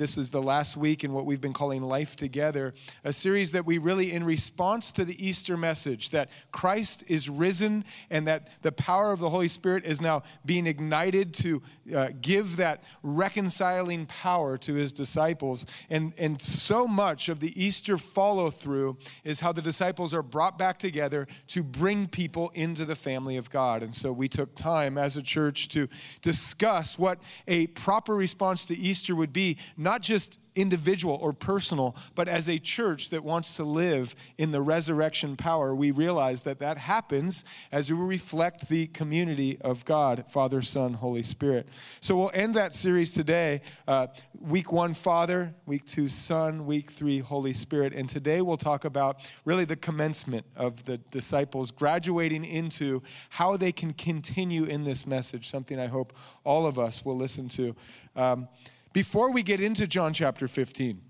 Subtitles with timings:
[0.00, 2.72] This is the last week in what we've been calling Life Together,
[3.04, 7.84] a series that we really, in response to the Easter message that Christ is risen
[8.08, 11.60] and that the power of the Holy Spirit is now being ignited to
[11.94, 15.66] uh, give that reconciling power to his disciples.
[15.90, 20.56] And, and so much of the Easter follow through is how the disciples are brought
[20.56, 23.82] back together to bring people into the family of God.
[23.82, 25.88] And so we took time as a church to
[26.22, 32.28] discuss what a proper response to Easter would be, not just individual or personal, but
[32.28, 36.78] as a church that wants to live in the resurrection power, we realize that that
[36.78, 41.68] happens as we reflect the community of God, Father, Son, Holy Spirit.
[42.00, 43.60] So we'll end that series today.
[43.86, 44.08] Uh,
[44.40, 47.92] week one, Father, week two, Son, week three, Holy Spirit.
[47.94, 53.72] And today we'll talk about really the commencement of the disciples graduating into how they
[53.72, 56.12] can continue in this message, something I hope
[56.44, 57.76] all of us will listen to.
[58.16, 58.48] Um,
[58.92, 61.00] before we get into John chapter 15,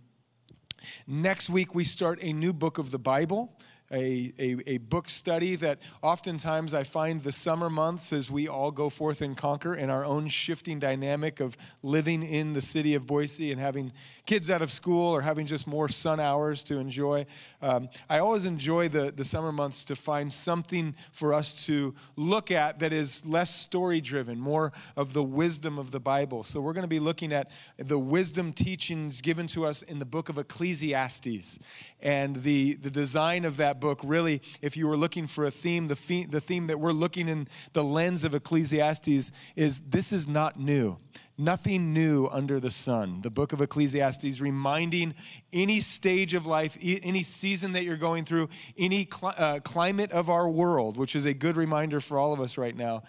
[1.07, 3.57] next week we start a new book of the Bible
[3.93, 8.71] a, a, a, book study that oftentimes I find the summer months as we all
[8.71, 13.07] go forth and conquer in our own shifting dynamic of living in the city of
[13.07, 13.93] Boise and having
[14.27, 17.27] kids out of school or having just more sun hours to enjoy.
[17.61, 22.51] Um, I always enjoy the, the summer months to find something for us to look
[22.51, 26.45] at that is less story driven, more of the wisdom of the Bible.
[26.45, 30.05] So we're going to be looking at the wisdom teachings given to us in the
[30.05, 31.59] book of Ecclesiastes
[32.01, 35.87] and the, the design of that book really if you were looking for a theme
[35.87, 40.29] the, theme the theme that we're looking in the lens of ecclesiastes is this is
[40.29, 40.99] not new
[41.41, 43.23] Nothing new under the sun.
[43.23, 45.15] The book of Ecclesiastes reminding
[45.55, 50.29] any stage of life, any season that you're going through, any cl- uh, climate of
[50.29, 53.05] our world, which is a good reminder for all of us right now.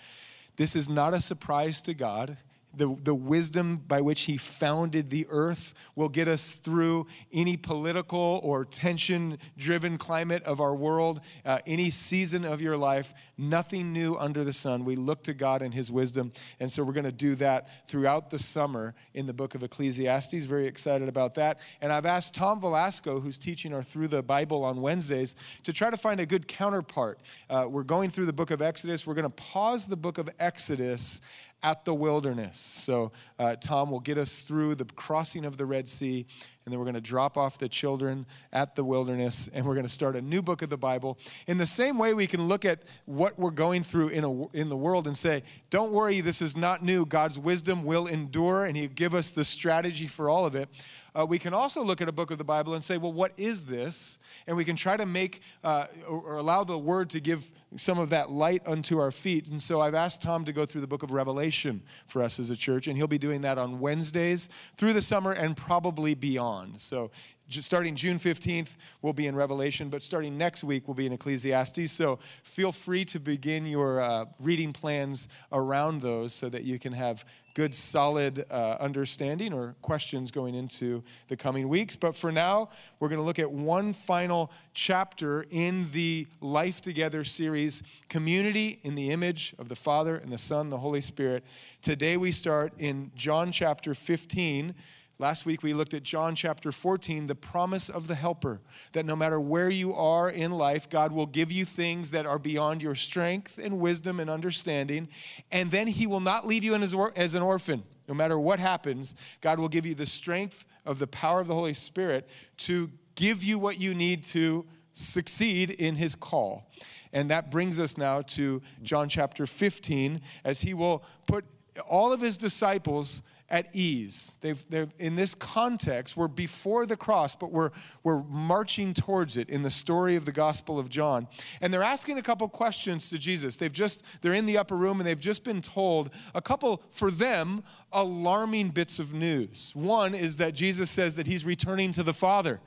[0.56, 2.38] This is not a surprise to God
[2.74, 8.40] the, the wisdom by which he founded the earth will get us through any political
[8.44, 13.14] or tension driven climate of our world, uh, any season of your life.
[13.38, 14.86] Nothing new under the sun.
[14.86, 16.32] We look to God and his wisdom.
[16.60, 20.46] And so we're going to do that throughout the summer in the book of Ecclesiastes.
[20.46, 21.60] Very excited about that.
[21.82, 25.90] And I've asked Tom Velasco, who's teaching our Through the Bible on Wednesdays, to try
[25.90, 27.20] to find a good counterpart.
[27.50, 29.06] Uh, we're going through the book of Exodus.
[29.06, 31.22] We're going to pause the book of Exodus
[31.64, 32.60] at the wilderness.
[32.60, 36.26] So, uh, Tom will get us through the crossing of the Red Sea,
[36.66, 39.86] and then we're going to drop off the children at the wilderness, and we're going
[39.86, 41.18] to start a new book of the Bible.
[41.48, 44.70] In the same way, we can look at what we're going through in, a, in
[44.70, 47.06] the world and say, Don't worry, this is not new.
[47.06, 50.70] God's wisdom will endure, and He'll give us the strategy for all of it.
[51.14, 53.38] Uh, we can also look at a book of the Bible and say, Well, what
[53.38, 54.18] is this?
[54.48, 58.00] And we can try to make uh, or, or allow the Word to give some
[58.00, 59.48] of that light unto our feet.
[59.48, 62.50] And so I've asked Tom to go through the book of Revelation for us as
[62.50, 66.80] a church, and he'll be doing that on Wednesdays through the summer and probably beyond.
[66.80, 67.12] So
[67.54, 71.92] starting June 15th, we'll be in Revelation, but starting next week, we'll be in Ecclesiastes.
[71.92, 76.94] So feel free to begin your uh, reading plans around those so that you can
[76.94, 81.96] have good, solid uh, understanding or questions going into the coming weeks.
[81.96, 82.70] But for now,
[83.00, 88.96] we're going to look at one final chapter in the Life Together series Community in
[88.96, 91.44] the Image of the Father and the Son, the Holy Spirit.
[91.82, 94.74] Today, we start in John chapter 15
[95.22, 98.60] Last week we looked at John chapter 14, the promise of the helper,
[98.94, 102.40] that no matter where you are in life, God will give you things that are
[102.40, 105.10] beyond your strength and wisdom and understanding,
[105.52, 107.84] and then He will not leave you as an orphan.
[108.08, 111.54] No matter what happens, God will give you the strength of the power of the
[111.54, 112.28] Holy Spirit
[112.58, 116.72] to give you what you need to succeed in His call.
[117.14, 121.46] And that brings us now to John chapter 15, as He will put
[121.88, 123.22] all of His disciples
[123.52, 124.36] at ease.
[124.40, 129.50] They've, they've, in this context, we're before the cross, but we're, we're marching towards it
[129.50, 131.28] in the story of the Gospel of John.
[131.60, 133.58] And they're asking a couple questions to Jesus.
[133.58, 137.12] They've just, they're in the upper room and they've just been told a couple, for
[137.12, 139.74] them, alarming bits of news.
[139.76, 142.62] One is that Jesus says that he's returning to the Father.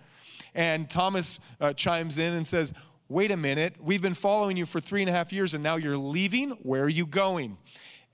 [0.54, 2.74] And Thomas uh, chimes in and says,
[3.08, 5.76] Wait a minute, we've been following you for three and a half years and now
[5.76, 6.50] you're leaving?
[6.62, 7.58] Where are you going?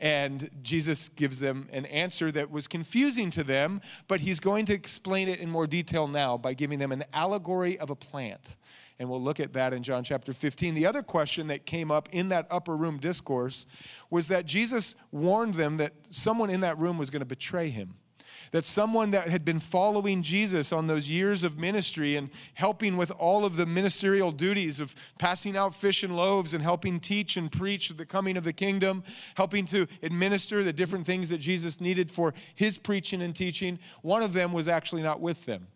[0.00, 4.72] And Jesus gives them an answer that was confusing to them, but he's going to
[4.72, 8.56] explain it in more detail now by giving them an allegory of a plant.
[8.98, 10.74] And we'll look at that in John chapter 15.
[10.74, 13.66] The other question that came up in that upper room discourse
[14.10, 17.94] was that Jesus warned them that someone in that room was going to betray him.
[18.50, 23.10] That someone that had been following Jesus on those years of ministry and helping with
[23.12, 27.50] all of the ministerial duties of passing out fish and loaves and helping teach and
[27.50, 29.02] preach the coming of the kingdom,
[29.36, 34.22] helping to administer the different things that Jesus needed for his preaching and teaching, one
[34.22, 35.68] of them was actually not with them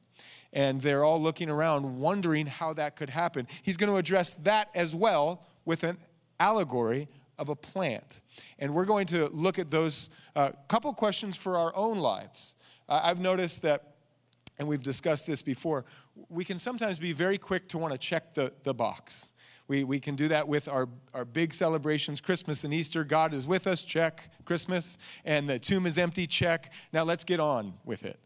[0.55, 3.47] and they're all looking around wondering how that could happen.
[3.63, 5.99] He's going to address that as well with an
[6.39, 8.21] allegory of a plant.
[8.59, 12.55] And we're going to look at those uh, couple questions for our own lives.
[12.89, 13.95] Uh, I've noticed that,
[14.59, 15.85] and we've discussed this before,
[16.29, 19.33] we can sometimes be very quick to want to check the, the box.
[19.67, 23.03] We, we can do that with our, our big celebrations, Christmas and Easter.
[23.03, 24.99] God is with us, check, Christmas.
[25.25, 26.73] And the tomb is empty, check.
[26.93, 28.21] Now let's get on with it.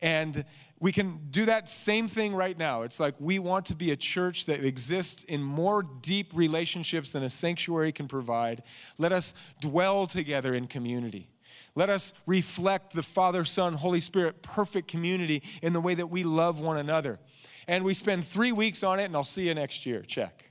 [0.00, 0.44] And
[0.84, 2.82] we can do that same thing right now.
[2.82, 7.22] It's like we want to be a church that exists in more deep relationships than
[7.22, 8.62] a sanctuary can provide.
[8.98, 11.30] Let us dwell together in community.
[11.74, 16.22] Let us reflect the Father, Son, Holy Spirit, perfect community in the way that we
[16.22, 17.18] love one another.
[17.66, 20.02] And we spend three weeks on it, and I'll see you next year.
[20.02, 20.50] Check.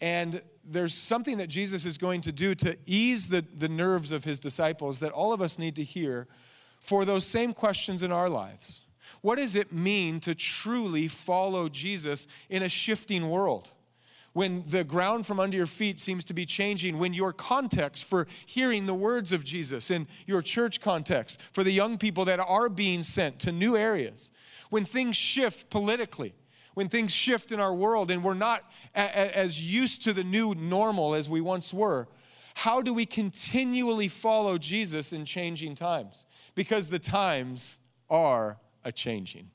[0.00, 4.24] And there's something that Jesus is going to do to ease the, the nerves of
[4.24, 6.26] his disciples that all of us need to hear
[6.80, 8.86] for those same questions in our lives.
[9.22, 13.72] What does it mean to truly follow Jesus in a shifting world?
[14.32, 18.26] When the ground from under your feet seems to be changing, when your context for
[18.46, 22.68] hearing the words of Jesus in your church context, for the young people that are
[22.68, 24.30] being sent to new areas,
[24.70, 26.34] when things shift politically,
[26.74, 28.62] when things shift in our world and we're not
[28.94, 32.08] as used to the new normal as we once were,
[32.54, 36.24] how do we continually follow Jesus in changing times?
[36.54, 37.78] Because the times
[38.08, 39.50] are a changing.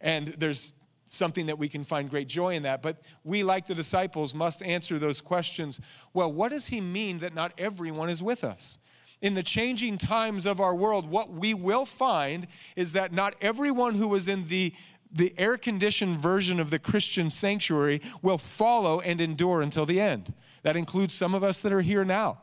[0.00, 0.74] And there's
[1.06, 2.82] something that we can find great joy in that.
[2.82, 5.80] But we, like the disciples, must answer those questions
[6.14, 8.78] well, what does he mean that not everyone is with us?
[9.20, 13.94] In the changing times of our world, what we will find is that not everyone
[13.94, 14.72] who was in the
[15.14, 20.32] the air conditioned version of the Christian sanctuary will follow and endure until the end.
[20.62, 22.38] That includes some of us that are here now.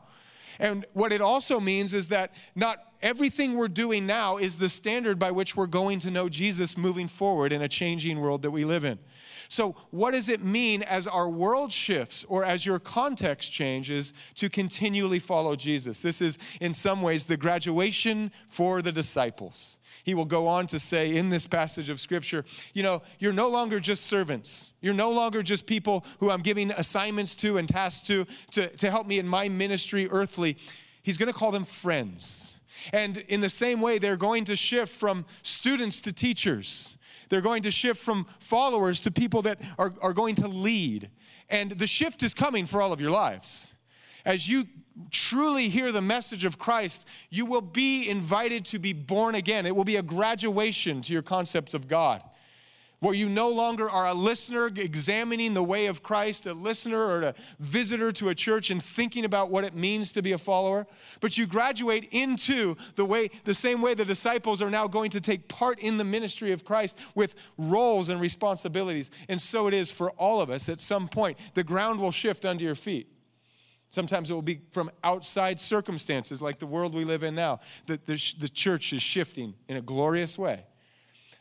[0.60, 5.18] And what it also means is that not everything we're doing now is the standard
[5.18, 8.66] by which we're going to know Jesus moving forward in a changing world that we
[8.66, 8.98] live in.
[9.48, 14.48] So, what does it mean as our world shifts or as your context changes to
[14.48, 16.00] continually follow Jesus?
[16.00, 19.79] This is, in some ways, the graduation for the disciples.
[20.04, 23.48] He will go on to say in this passage of scripture, you know, you're no
[23.48, 24.72] longer just servants.
[24.80, 28.90] You're no longer just people who I'm giving assignments to and tasks to to, to
[28.90, 30.56] help me in my ministry earthly.
[31.02, 32.56] He's going to call them friends.
[32.92, 36.96] And in the same way, they're going to shift from students to teachers.
[37.28, 41.10] They're going to shift from followers to people that are, are going to lead.
[41.48, 43.74] And the shift is coming for all of your lives.
[44.24, 44.64] As you
[45.10, 49.66] truly hear the message of Christ, you will be invited to be born again.
[49.66, 52.22] It will be a graduation to your concepts of God
[53.00, 57.22] where you no longer are a listener examining the way of Christ, a listener or
[57.22, 60.86] a visitor to a church and thinking about what it means to be a follower,
[61.20, 65.20] but you graduate into the way the same way the disciples are now going to
[65.20, 69.10] take part in the ministry of Christ with roles and responsibilities.
[69.28, 71.38] And so it is for all of us at some point.
[71.54, 73.08] The ground will shift under your feet.
[73.90, 77.58] Sometimes it will be from outside circumstances like the world we live in now.
[77.86, 80.64] that the, the church is shifting in a glorious way.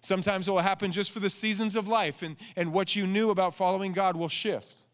[0.01, 3.29] Sometimes it will happen just for the seasons of life, and, and what you knew
[3.29, 4.85] about following God will shift.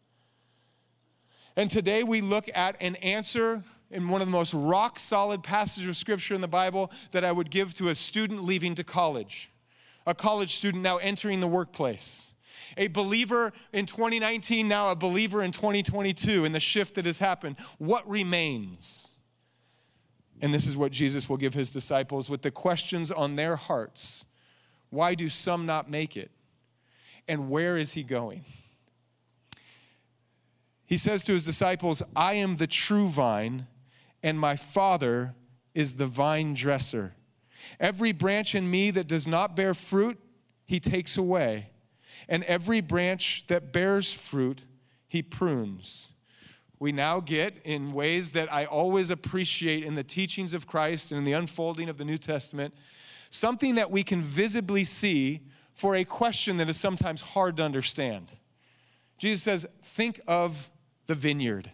[1.56, 5.88] And today we look at an answer in one of the most rock solid passages
[5.88, 9.50] of scripture in the Bible that I would give to a student leaving to college,
[10.06, 12.34] a college student now entering the workplace,
[12.76, 17.56] a believer in 2019, now a believer in 2022, in the shift that has happened.
[17.78, 19.10] What remains?
[20.42, 24.26] And this is what Jesus will give his disciples with the questions on their hearts
[24.90, 26.30] why do some not make it?
[27.28, 28.44] And where is he going?
[30.86, 33.66] He says to his disciples, I am the true vine,
[34.22, 35.34] and my Father
[35.74, 37.14] is the vine dresser.
[37.80, 40.18] Every branch in me that does not bear fruit,
[40.64, 41.70] he takes away.
[42.28, 44.64] And every branch that bears fruit,
[45.08, 46.08] he prunes.
[46.78, 51.18] We now get, in ways that I always appreciate in the teachings of Christ and
[51.18, 52.74] in the unfolding of the New Testament,
[53.30, 55.40] something that we can visibly see
[55.74, 58.32] for a question that is sometimes hard to understand.
[59.18, 60.70] Jesus says, Think of
[61.06, 61.70] the vineyard.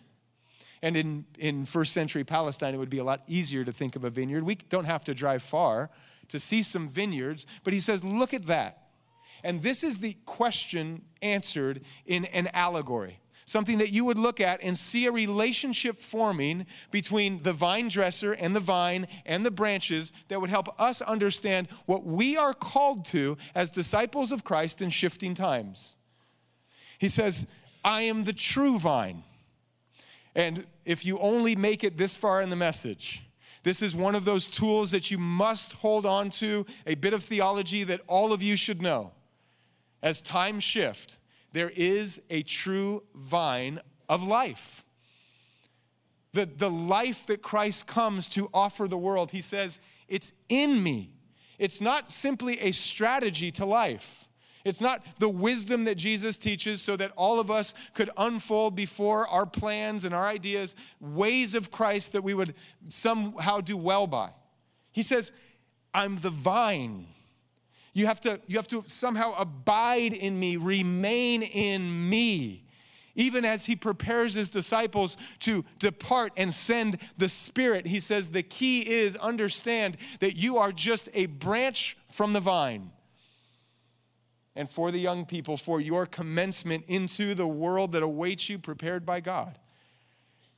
[0.82, 4.04] And in, in first century Palestine, it would be a lot easier to think of
[4.04, 4.42] a vineyard.
[4.42, 5.90] We don't have to drive far
[6.28, 8.81] to see some vineyards, but he says, Look at that.
[9.44, 13.18] And this is the question answered in an allegory.
[13.52, 18.32] something that you would look at and see a relationship forming between the vine dresser
[18.32, 23.04] and the vine and the branches that would help us understand what we are called
[23.04, 25.96] to as disciples of Christ in shifting times.
[26.98, 27.46] He says,
[27.84, 29.22] I am the true vine.
[30.34, 33.22] And if you only make it this far in the message,
[33.64, 37.22] this is one of those tools that you must hold on to, a bit of
[37.22, 39.12] theology that all of you should know.
[40.02, 41.18] As times shift,
[41.52, 43.78] there is a true vine
[44.08, 44.84] of life.
[46.32, 51.10] The, the life that Christ comes to offer the world, he says, it's in me.
[51.58, 54.28] It's not simply a strategy to life.
[54.64, 59.28] It's not the wisdom that Jesus teaches so that all of us could unfold before
[59.28, 62.54] our plans and our ideas, ways of Christ that we would
[62.88, 64.30] somehow do well by.
[64.92, 65.32] He says,
[65.92, 67.06] I'm the vine.
[67.92, 72.64] You have to, you have to somehow abide in me, remain in me.
[73.14, 78.42] Even as he prepares his disciples to depart and send the Spirit, he says the
[78.42, 82.90] key is understand that you are just a branch from the vine.
[84.56, 89.04] And for the young people, for your commencement into the world that awaits you, prepared
[89.04, 89.58] by God,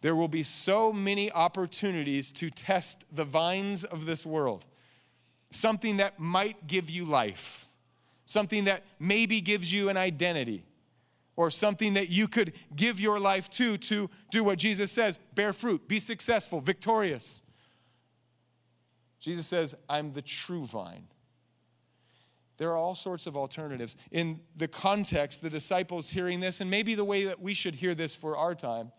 [0.00, 4.66] there will be so many opportunities to test the vines of this world
[5.54, 7.66] something that might give you life,
[8.26, 10.64] something that maybe gives you an identity,
[11.36, 15.52] or something that you could give your life to to do what Jesus says bear
[15.52, 17.42] fruit, be successful, victorious.
[19.18, 21.04] Jesus says, I'm the true vine.
[22.58, 23.96] There are all sorts of alternatives.
[24.12, 27.94] In the context, the disciples hearing this, and maybe the way that we should hear
[27.94, 28.92] this for our time,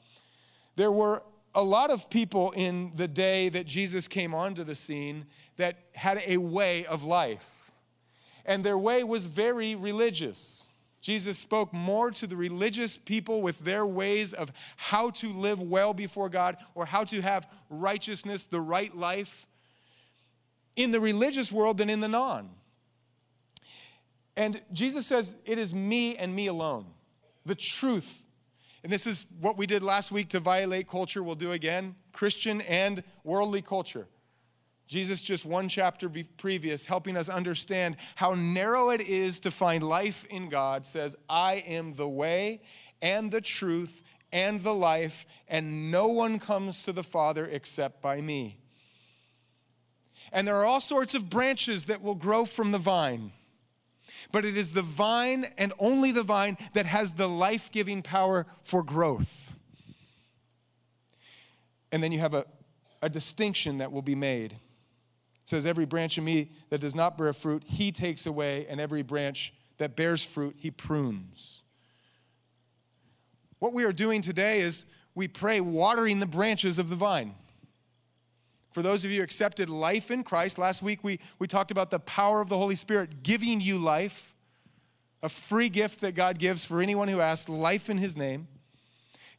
[0.76, 1.22] there were
[1.56, 6.22] a lot of people in the day that Jesus came onto the scene that had
[6.28, 7.72] a way of life.
[8.46, 10.68] And their way was very religious.
[11.02, 15.94] Jesus spoke more to the religious people with their ways of how to live well
[15.94, 19.48] before God or how to have righteousness, the right life,
[20.76, 22.50] in the religious world than in the non.
[24.36, 26.86] And Jesus says, It is me and me alone,
[27.46, 28.25] the truth
[28.86, 32.62] and this is what we did last week to violate culture, we'll do again Christian
[32.62, 34.08] and worldly culture.
[34.86, 40.28] Jesus, just one chapter previous, helping us understand how narrow it is to find life
[40.28, 42.62] in God, says, I am the way
[43.02, 48.22] and the truth and the life, and no one comes to the Father except by
[48.22, 48.60] me.
[50.32, 53.32] And there are all sorts of branches that will grow from the vine
[54.32, 58.46] but it is the vine and only the vine that has the life giving power
[58.62, 59.56] for growth.
[61.92, 62.46] And then you have a,
[63.02, 64.52] a distinction that will be made.
[64.52, 64.60] It
[65.46, 69.02] says, Every branch in me that does not bear fruit, he takes away, and every
[69.02, 71.64] branch that bears fruit, he prunes.
[73.60, 77.34] What we are doing today is we pray watering the branches of the vine.
[78.76, 82.00] For those of you accepted life in Christ, last week we, we talked about the
[82.00, 84.36] power of the Holy Spirit giving you life,
[85.24, 88.50] a free gift that God gives for anyone who asks, life in His name.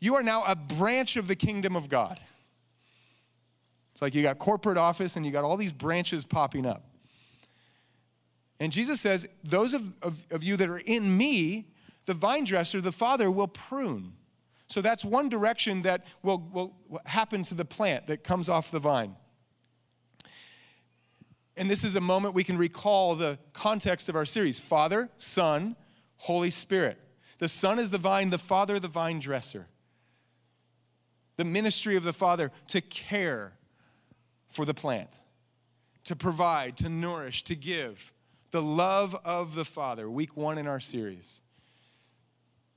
[0.00, 2.18] You are now a branch of the kingdom of God.
[3.92, 6.84] It's like you got corporate office and you got all these branches popping up.
[8.58, 11.66] And Jesus says, Those of, of, of you that are in me,
[12.06, 14.14] the vine dresser, the Father, will prune.
[14.68, 16.74] So that's one direction that will, will
[17.04, 19.14] happen to the plant that comes off the vine.
[21.56, 25.76] And this is a moment we can recall the context of our series Father, Son,
[26.18, 26.98] Holy Spirit.
[27.38, 29.66] The Son is the vine, the Father, the vine dresser.
[31.36, 33.52] The ministry of the Father to care
[34.48, 35.10] for the plant,
[36.04, 38.12] to provide, to nourish, to give.
[38.52, 41.42] The love of the Father, week one in our series.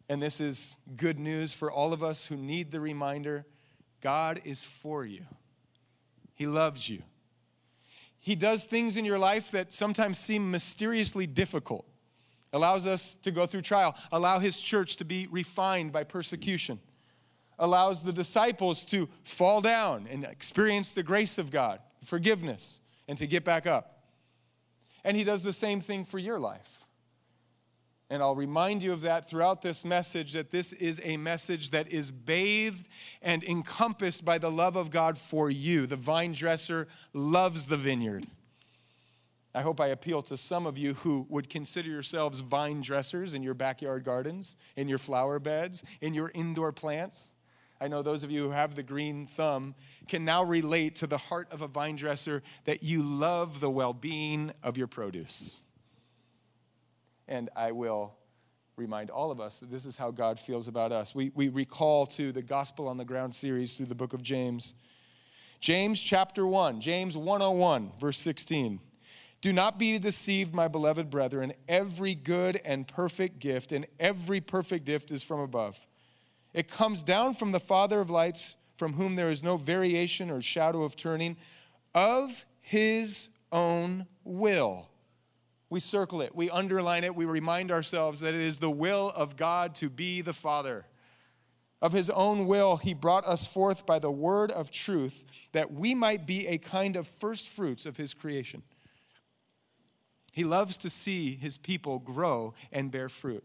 [0.09, 3.45] And this is good news for all of us who need the reminder
[4.01, 5.21] God is for you,
[6.33, 7.03] He loves you.
[8.19, 11.85] He does things in your life that sometimes seem mysteriously difficult,
[12.51, 16.79] allows us to go through trial, allow His church to be refined by persecution,
[17.57, 23.27] allows the disciples to fall down and experience the grace of God, forgiveness, and to
[23.27, 24.03] get back up.
[25.03, 26.85] And He does the same thing for your life.
[28.11, 31.89] And I'll remind you of that throughout this message that this is a message that
[31.89, 32.87] is bathed
[33.21, 35.85] and encompassed by the love of God for you.
[35.85, 38.25] The vine dresser loves the vineyard.
[39.53, 43.43] I hope I appeal to some of you who would consider yourselves vine dressers in
[43.43, 47.35] your backyard gardens, in your flower beds, in your indoor plants.
[47.81, 49.75] I know those of you who have the green thumb
[50.07, 53.93] can now relate to the heart of a vine dresser that you love the well
[53.93, 55.61] being of your produce
[57.29, 58.15] and I will
[58.75, 61.13] remind all of us that this is how God feels about us.
[61.13, 64.73] We, we recall to the Gospel on the Ground series through the book of James.
[65.59, 68.79] James chapter 1, James 101, verse 16.
[69.41, 71.53] Do not be deceived, my beloved brethren.
[71.67, 75.85] Every good and perfect gift, and every perfect gift is from above.
[76.53, 80.41] It comes down from the Father of lights, from whom there is no variation or
[80.41, 81.37] shadow of turning,
[81.93, 84.88] of his own will
[85.69, 89.35] we circle it, we underline it, we remind ourselves that it is the will of
[89.35, 90.85] God to be the Father.
[91.81, 95.95] Of his own will, he brought us forth by the word of truth that we
[95.95, 98.63] might be a kind of first fruits of his creation.
[100.33, 103.43] He loves to see his people grow and bear fruit.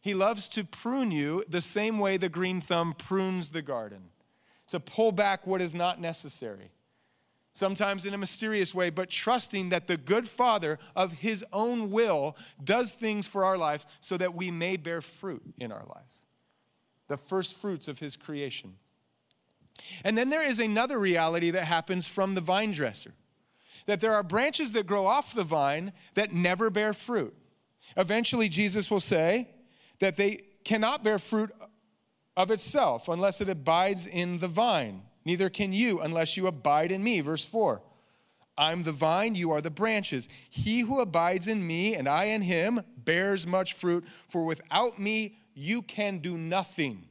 [0.00, 4.10] He loves to prune you the same way the green thumb prunes the garden,
[4.68, 6.70] to pull back what is not necessary
[7.54, 12.36] sometimes in a mysterious way, but trusting that the good Father of His own will
[12.62, 16.26] does things for our lives so that we may bear fruit in our lives.
[17.08, 18.74] The first fruits of His creation.
[20.04, 23.14] And then there is another reality that happens from the vine dresser
[23.86, 27.34] that there are branches that grow off the vine that never bear fruit.
[27.96, 29.48] Eventually, Jesus will say
[29.98, 31.50] that they cannot bear fruit
[32.36, 35.02] of itself unless it abides in the vine.
[35.24, 37.20] Neither can you unless you abide in me.
[37.20, 37.82] Verse 4
[38.56, 40.28] I'm the vine, you are the branches.
[40.48, 45.36] He who abides in me and I in him bears much fruit, for without me
[45.54, 47.04] you can do nothing.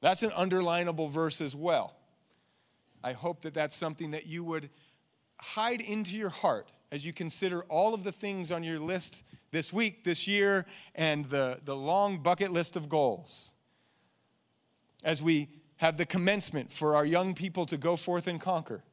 [0.00, 1.96] That's an underlinable verse as well.
[3.02, 4.70] I hope that that's something that you would
[5.40, 9.72] hide into your heart as you consider all of the things on your list this
[9.72, 13.54] week, this year, and the, the long bucket list of goals.
[15.04, 15.48] As we
[15.78, 18.84] have the commencement for our young people to go forth and conquer.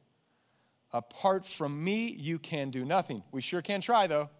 [0.92, 3.22] Apart from me, you can do nothing.
[3.30, 4.30] We sure can try, though.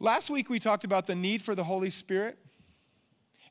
[0.00, 2.36] Last week, we talked about the need for the Holy Spirit,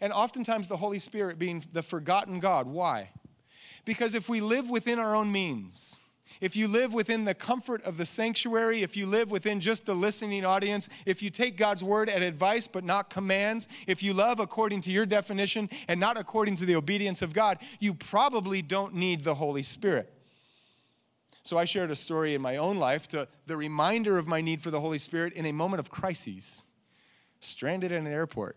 [0.01, 2.67] and oftentimes the Holy Spirit being the forgotten God.
[2.67, 3.11] Why?
[3.85, 6.02] Because if we live within our own means,
[6.41, 9.93] if you live within the comfort of the sanctuary, if you live within just the
[9.93, 14.39] listening audience, if you take God's word at advice but not commands, if you love
[14.39, 18.93] according to your definition and not according to the obedience of God, you probably don't
[18.93, 20.11] need the Holy Spirit.
[21.43, 24.61] So I shared a story in my own life to the reminder of my need
[24.61, 26.69] for the Holy Spirit in a moment of crises.
[27.41, 28.55] Stranded in an airport.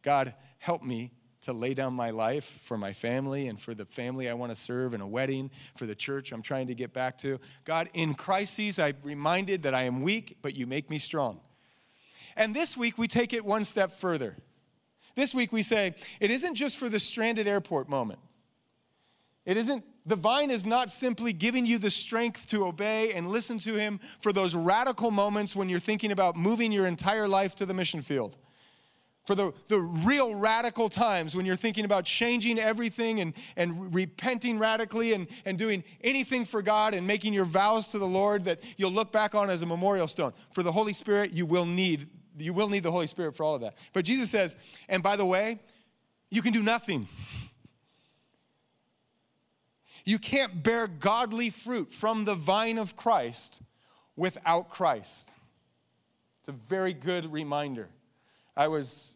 [0.00, 1.12] God, help me
[1.46, 4.56] to lay down my life for my family and for the family I want to
[4.56, 7.40] serve in a wedding, for the church I'm trying to get back to.
[7.64, 11.40] God, in crises, I'm reminded that I am weak, but you make me strong.
[12.36, 14.36] And this week, we take it one step further.
[15.14, 18.18] This week, we say, it isn't just for the stranded airport moment.
[19.46, 23.58] It isn't, the vine is not simply giving you the strength to obey and listen
[23.60, 27.66] to Him for those radical moments when you're thinking about moving your entire life to
[27.66, 28.36] the mission field
[29.26, 34.58] for the, the real radical times when you're thinking about changing everything and, and repenting
[34.58, 38.60] radically and, and doing anything for God and making your vows to the Lord that
[38.78, 40.32] you'll look back on as a memorial stone.
[40.52, 42.08] For the Holy Spirit, you will need,
[42.38, 43.74] you will need the Holy Spirit for all of that.
[43.92, 44.56] But Jesus says,
[44.88, 45.58] and by the way,
[46.30, 47.06] you can do nothing.
[50.08, 53.60] You can't bear godly fruit from the vine of Christ
[54.14, 55.40] without Christ.
[56.38, 57.88] It's a very good reminder.
[58.56, 59.15] I was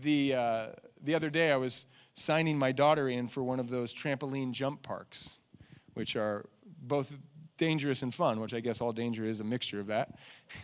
[0.00, 0.66] the, uh,
[1.02, 4.82] the other day I was signing my daughter in for one of those trampoline jump
[4.82, 5.38] parks,
[5.94, 6.46] which are
[6.80, 7.20] both
[7.56, 10.18] dangerous and fun, which I guess all danger is a mixture of that.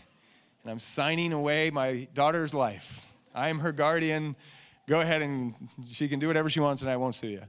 [0.65, 3.13] And I'm signing away my daughter's life.
[3.33, 4.35] I am her guardian.
[4.89, 5.55] Go ahead and
[5.89, 7.43] she can do whatever she wants and I won't sue you.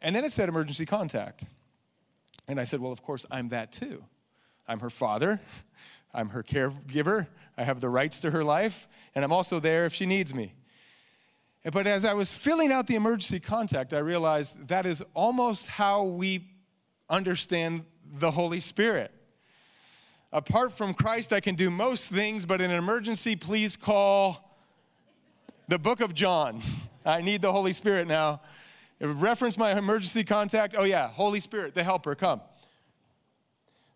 [0.00, 1.44] And then it said emergency contact.
[2.46, 4.04] And I said, Well, of course, I'm that too.
[4.68, 5.40] I'm her father,
[6.14, 7.26] I'm her caregiver,
[7.58, 10.54] I have the rights to her life, and I'm also there if she needs me.
[11.72, 16.04] But as I was filling out the emergency contact, I realized that is almost how
[16.04, 16.46] we
[17.08, 19.10] understand the Holy Spirit.
[20.32, 24.58] Apart from Christ, I can do most things, but in an emergency, please call
[25.68, 26.60] the book of John.
[27.06, 28.40] I need the Holy Spirit now.
[29.00, 30.74] Reference my emergency contact.
[30.76, 32.40] Oh, yeah, Holy Spirit, the helper, come.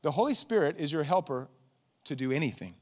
[0.02, 1.48] The Holy Spirit is your helper
[2.08, 2.74] to do anything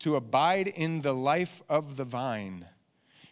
[0.00, 2.66] to abide in the life of the vine,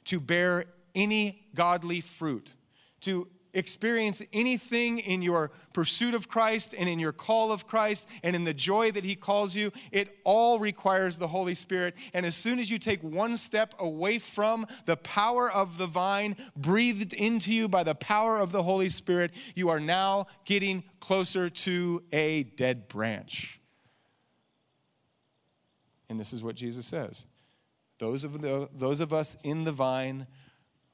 [0.04, 2.54] to bear any godly fruit,
[3.00, 8.37] to experience anything in your pursuit of Christ and in your call of Christ and
[8.37, 11.96] in the joy that He calls you, it all requires the Holy Spirit.
[12.12, 16.37] And as soon as you take one step away from the power of the vine,
[16.54, 21.48] breathed into you by the power of the Holy Spirit, you are now getting closer
[21.48, 23.58] to a dead branch.
[26.08, 27.26] And this is what Jesus says
[27.98, 30.26] those of, the, those of us in the vine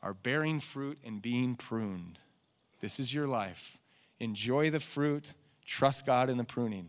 [0.03, 2.19] are bearing fruit and being pruned.
[2.81, 3.79] This is your life.
[4.21, 6.89] Enjoy the fruit, trust God in the pruning.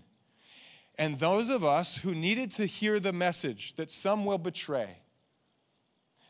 [0.98, 5.00] And those of us who needed to hear the message that some will betray,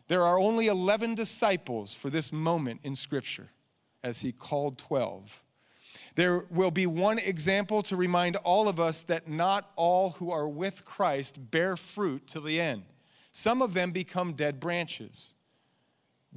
[0.07, 3.49] there are only 11 disciples for this moment in Scripture,
[4.03, 5.43] as he called 12.
[6.15, 10.47] There will be one example to remind all of us that not all who are
[10.47, 12.83] with Christ bear fruit to the end.
[13.33, 15.33] Some of them become dead branches.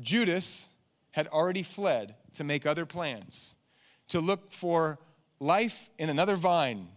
[0.00, 0.70] Judas
[1.12, 3.54] had already fled to make other plans,
[4.08, 4.98] to look for
[5.38, 6.88] life in another vine.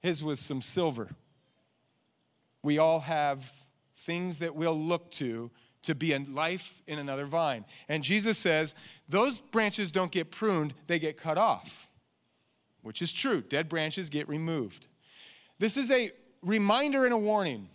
[0.00, 1.10] His was some silver.
[2.62, 3.48] We all have
[3.94, 5.50] things that we'll look to
[5.82, 7.64] to be a life in another vine.
[7.88, 8.74] And Jesus says,
[9.08, 11.88] those branches don't get pruned, they get cut off,
[12.82, 13.40] which is true.
[13.40, 14.88] Dead branches get removed.
[15.58, 16.10] This is a
[16.42, 17.68] reminder and a warning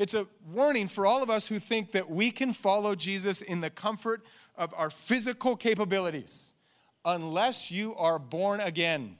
[0.00, 3.60] it's a warning for all of us who think that we can follow Jesus in
[3.60, 4.22] the comfort
[4.56, 6.54] of our physical capabilities
[7.04, 9.18] unless you are born again.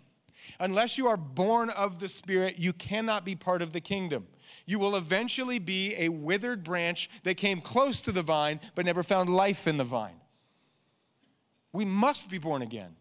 [0.59, 4.27] Unless you are born of the Spirit, you cannot be part of the kingdom.
[4.67, 9.03] You will eventually be a withered branch that came close to the vine but never
[9.03, 10.21] found life in the vine.
[11.73, 12.97] We must be born again.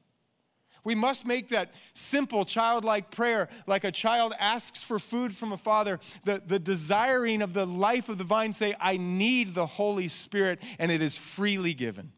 [0.84, 5.58] We must make that simple childlike prayer like a child asks for food from a
[5.58, 10.08] father, the, the desiring of the life of the vine, say, I need the Holy
[10.08, 12.12] Spirit, and it is freely given.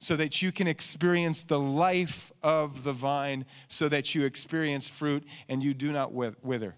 [0.00, 5.24] So that you can experience the life of the vine, so that you experience fruit
[5.48, 6.74] and you do not wither.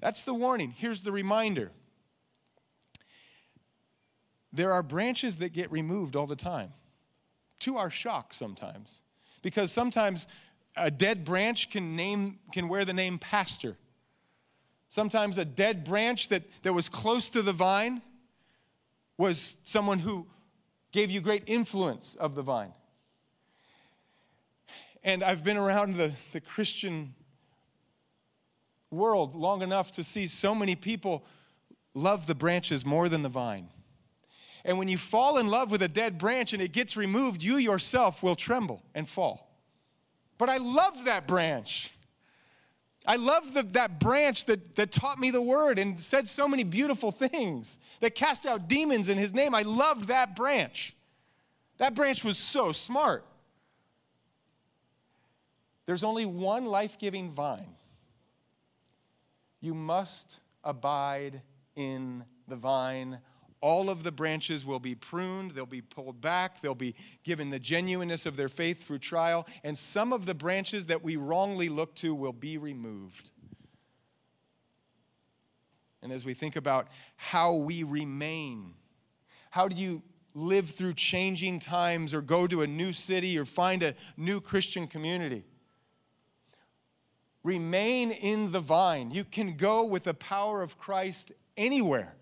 [0.00, 0.74] That's the warning.
[0.76, 1.72] Here's the reminder
[4.52, 6.70] there are branches that get removed all the time
[7.60, 9.02] to our shock sometimes.
[9.42, 10.26] Because sometimes
[10.76, 13.76] a dead branch can, name, can wear the name pastor.
[14.88, 18.00] Sometimes a dead branch that, that was close to the vine
[19.16, 20.26] was someone who
[20.92, 22.72] gave you great influence of the vine.
[25.04, 27.14] And I've been around the, the Christian
[28.90, 31.24] world long enough to see so many people
[31.94, 33.68] love the branches more than the vine.
[34.64, 37.56] And when you fall in love with a dead branch and it gets removed, you
[37.56, 39.48] yourself will tremble and fall.
[40.36, 41.92] But I love that branch.
[43.06, 46.62] I love the, that branch that, that taught me the word and said so many
[46.62, 49.54] beautiful things, that cast out demons in his name.
[49.54, 50.94] I loved that branch.
[51.78, 53.24] That branch was so smart.
[55.86, 57.74] There's only one life giving vine.
[59.60, 61.42] You must abide
[61.76, 63.20] in the vine
[63.60, 66.94] all of the branches will be pruned, they'll be pulled back, they'll be
[67.24, 71.16] given the genuineness of their faith through trial, and some of the branches that we
[71.16, 73.30] wrongly look to will be removed.
[76.02, 78.74] And as we think about how we remain,
[79.50, 80.02] how do you
[80.34, 84.86] live through changing times or go to a new city or find a new Christian
[84.86, 85.44] community?
[87.44, 89.10] Remain in the vine.
[89.10, 92.16] You can go with the power of Christ anywhere.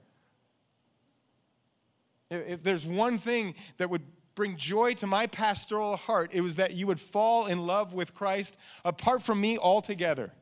[2.31, 4.02] If there's one thing that would
[4.35, 8.14] bring joy to my pastoral heart, it was that you would fall in love with
[8.14, 10.33] Christ apart from me altogether.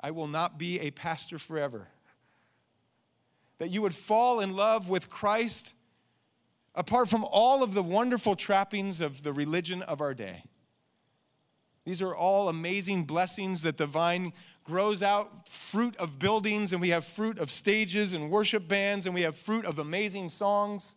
[0.00, 1.88] I will not be a pastor forever.
[3.58, 5.76] That you would fall in love with Christ
[6.74, 10.44] apart from all of the wonderful trappings of the religion of our day.
[11.84, 14.32] These are all amazing blessings that the vine
[14.64, 19.14] grows out fruit of buildings, and we have fruit of stages and worship bands, and
[19.14, 20.96] we have fruit of amazing songs.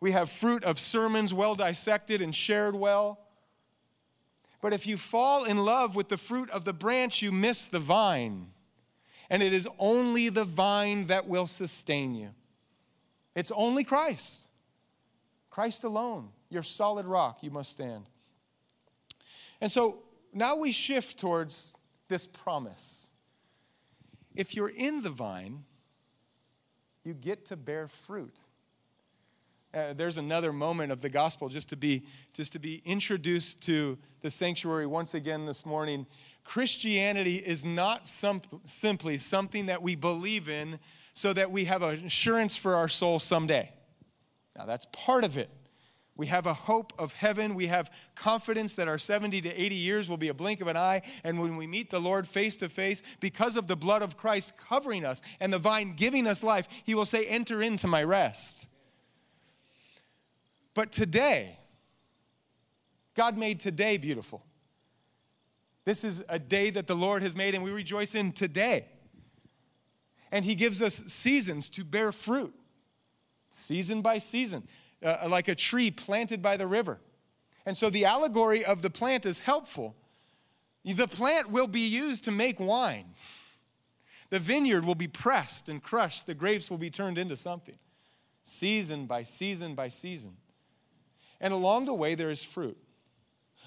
[0.00, 3.20] We have fruit of sermons well dissected and shared well.
[4.60, 7.78] But if you fall in love with the fruit of the branch, you miss the
[7.78, 8.48] vine.
[9.30, 12.30] And it is only the vine that will sustain you.
[13.34, 14.50] It's only Christ.
[15.50, 18.04] Christ alone, your solid rock, you must stand.
[19.60, 19.98] And so
[20.32, 21.76] now we shift towards
[22.08, 23.10] this promise.
[24.34, 25.64] If you're in the vine,
[27.04, 28.38] you get to bear fruit.
[29.72, 33.98] Uh, there's another moment of the gospel just to be just to be introduced to
[34.22, 36.06] the sanctuary once again this morning
[36.44, 40.78] christianity is not some, simply something that we believe in
[41.12, 43.70] so that we have assurance for our soul someday
[44.56, 45.50] now that's part of it
[46.16, 47.54] we have a hope of heaven.
[47.54, 50.76] We have confidence that our 70 to 80 years will be a blink of an
[50.76, 51.02] eye.
[51.24, 54.54] And when we meet the Lord face to face, because of the blood of Christ
[54.58, 58.68] covering us and the vine giving us life, He will say, Enter into my rest.
[60.74, 61.58] But today,
[63.14, 64.44] God made today beautiful.
[65.84, 68.86] This is a day that the Lord has made, and we rejoice in today.
[70.32, 72.54] And He gives us seasons to bear fruit,
[73.50, 74.66] season by season,
[75.04, 77.00] uh, like a tree planted by the river.
[77.64, 79.96] And so the allegory of the plant is helpful.
[80.84, 83.06] The plant will be used to make wine.
[84.30, 86.26] The vineyard will be pressed and crushed.
[86.26, 87.78] The grapes will be turned into something,
[88.44, 90.36] season by season by season.
[91.40, 92.78] And along the way, there is fruit.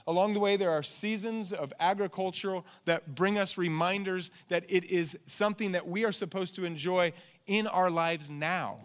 [0.08, 5.20] Along the way, there are seasons of agriculture that bring us reminders that it is
[5.26, 7.14] something that we are supposed to enjoy
[7.46, 8.80] in our lives now.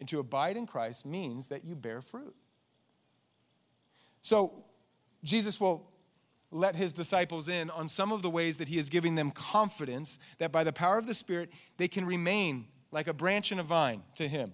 [0.00, 2.34] And to abide in Christ means that you bear fruit.
[4.22, 4.64] So,
[5.22, 5.90] Jesus will
[6.50, 10.18] let his disciples in on some of the ways that he is giving them confidence
[10.38, 13.62] that by the power of the Spirit, they can remain like a branch in a
[13.62, 14.52] vine to him.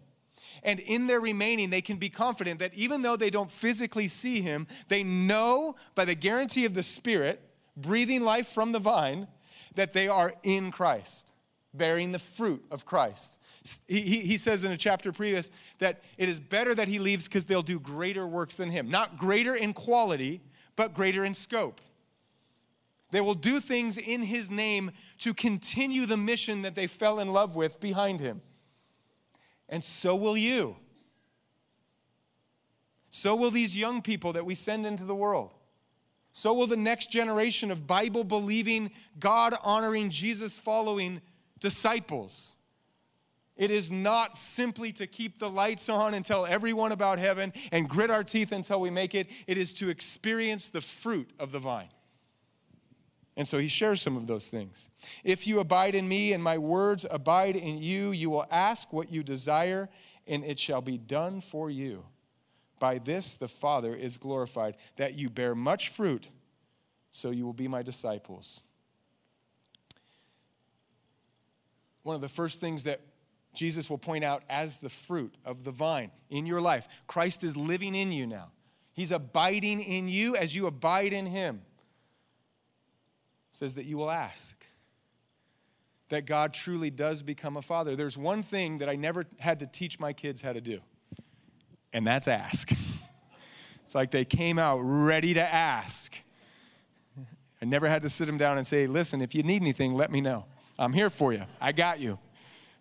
[0.62, 4.42] And in their remaining, they can be confident that even though they don't physically see
[4.42, 7.40] him, they know by the guarantee of the Spirit,
[7.76, 9.28] breathing life from the vine,
[9.74, 11.34] that they are in Christ,
[11.72, 13.40] bearing the fruit of Christ.
[13.88, 17.46] He, he, says in a chapter previous that it is better that he leaves because
[17.46, 18.90] they'll do greater works than him.
[18.90, 20.40] Not greater in quality,
[20.76, 21.80] but greater in scope.
[23.10, 27.32] They will do things in his name to continue the mission that they fell in
[27.32, 28.42] love with behind him
[29.68, 30.76] and so will you.
[33.10, 35.54] So will these young people that we send into the world.
[36.32, 41.22] So will the next generation of Bible believing, God honoring, Jesus following
[41.58, 42.58] disciples.
[43.56, 47.88] It is not simply to keep the lights on and tell everyone about heaven and
[47.88, 49.30] grit our teeth until we make it.
[49.46, 51.88] It is to experience the fruit of the vine.
[53.36, 54.88] And so he shares some of those things.
[55.24, 59.10] If you abide in me and my words abide in you, you will ask what
[59.10, 59.88] you desire,
[60.26, 62.04] and it shall be done for you.
[62.78, 66.30] By this the Father is glorified, that you bear much fruit,
[67.12, 68.62] so you will be my disciples.
[72.02, 73.00] One of the first things that
[73.56, 77.56] Jesus will point out as the fruit of the vine in your life Christ is
[77.56, 78.52] living in you now.
[78.92, 81.62] He's abiding in you as you abide in him
[83.56, 84.64] says that you will ask.
[86.10, 87.96] That God truly does become a father.
[87.96, 90.80] There's one thing that I never had to teach my kids how to do,
[91.92, 92.70] and that's ask.
[93.84, 96.22] it's like they came out ready to ask.
[97.60, 100.12] I never had to sit them down and say, listen, if you need anything, let
[100.12, 100.46] me know.
[100.78, 101.42] I'm here for you.
[101.60, 102.18] I got you.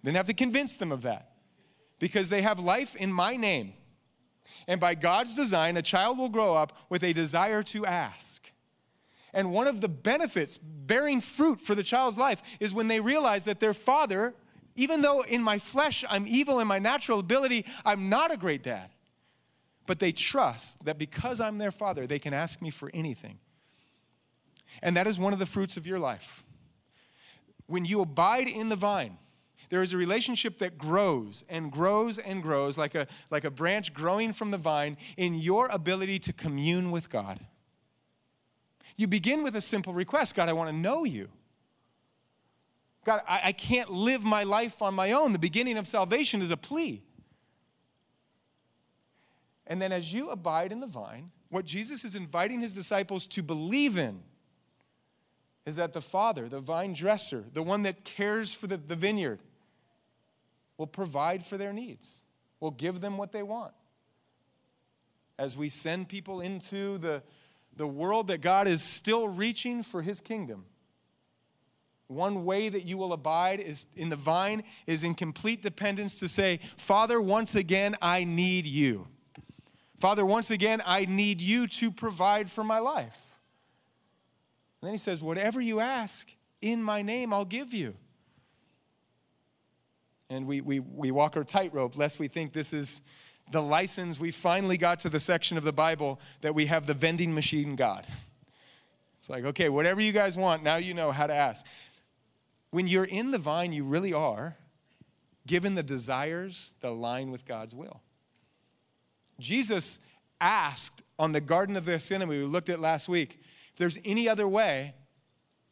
[0.05, 1.31] Didn't have to convince them of that
[1.99, 3.73] because they have life in my name.
[4.67, 8.51] And by God's design, a child will grow up with a desire to ask.
[9.33, 13.45] And one of the benefits, bearing fruit for the child's life, is when they realize
[13.45, 14.35] that their father,
[14.75, 18.61] even though in my flesh I'm evil in my natural ability, I'm not a great
[18.61, 18.91] dad.
[19.87, 23.39] But they trust that because I'm their father, they can ask me for anything.
[24.83, 26.43] And that is one of the fruits of your life.
[27.65, 29.17] When you abide in the vine,
[29.69, 33.93] there is a relationship that grows and grows and grows like a, like a branch
[33.93, 37.39] growing from the vine in your ability to commune with God.
[38.97, 41.29] You begin with a simple request God, I want to know you.
[43.03, 45.33] God, I, I can't live my life on my own.
[45.33, 47.03] The beginning of salvation is a plea.
[49.67, 53.43] And then as you abide in the vine, what Jesus is inviting his disciples to
[53.43, 54.21] believe in
[55.65, 59.39] is that the Father, the vine dresser, the one that cares for the, the vineyard,
[60.77, 62.23] will provide for their needs,
[62.59, 63.73] will give them what they want.
[65.37, 67.23] As we send people into the,
[67.75, 70.65] the world that God is still reaching for his kingdom.
[72.07, 76.27] One way that you will abide is in the vine is in complete dependence to
[76.27, 79.07] say, Father, once again, I need you.
[79.97, 83.34] Father, once again, I need you to provide for my life.
[84.85, 87.95] And then he says, Whatever you ask in my name, I'll give you.
[90.29, 93.01] And we, we, we walk our tightrope lest we think this is
[93.51, 96.93] the license, we finally got to the section of the Bible that we have the
[96.93, 98.05] vending machine God.
[99.17, 101.65] It's like, okay, whatever you guys want, now you know how to ask.
[102.69, 104.55] When you're in the vine, you really are
[105.47, 108.03] given the desires that align with God's will.
[109.39, 109.97] Jesus
[110.39, 113.39] asked on the Garden of the Gethsemane, we looked at last week,
[113.75, 114.95] if there's any other way,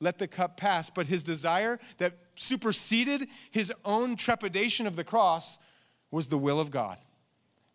[0.01, 0.89] let the cup pass.
[0.89, 5.57] But his desire that superseded his own trepidation of the cross
[6.11, 6.97] was the will of God.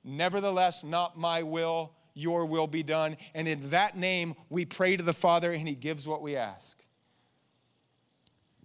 [0.05, 3.17] Nevertheless, not my will, your will be done.
[3.35, 6.85] And in that name, we pray to the Father and He gives what we ask.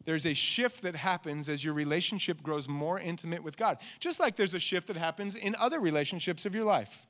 [0.04, 4.36] There's a shift that happens as your relationship grows more intimate with God, just like
[4.36, 7.08] there's a shift that happens in other relationships of your life.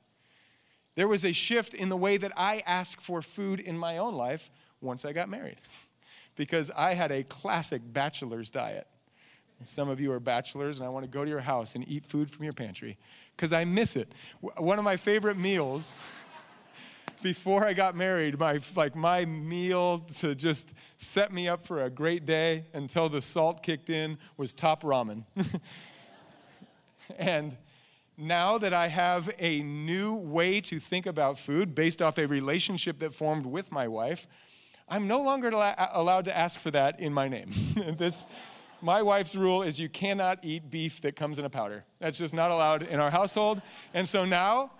[0.94, 4.14] There was a shift in the way that I ask for food in my own
[4.14, 5.58] life once I got married
[6.36, 8.86] because I had a classic bachelor's diet.
[9.62, 12.04] Some of you are bachelors, and I want to go to your house and eat
[12.04, 12.98] food from your pantry
[13.36, 14.12] because I miss it.
[14.40, 16.24] One of my favorite meals
[17.22, 21.90] before I got married, my like my meal to just set me up for a
[21.90, 25.24] great day until the salt kicked in was top ramen.
[27.18, 27.56] and
[28.16, 32.98] now that I have a new way to think about food based off a relationship
[33.00, 34.26] that formed with my wife,
[34.88, 37.48] I'm no longer allowed to ask for that in my name.
[37.96, 38.26] this,
[38.80, 41.84] my wife's rule is you cannot eat beef that comes in a powder.
[41.98, 43.62] That's just not allowed in our household.
[43.94, 44.72] And so now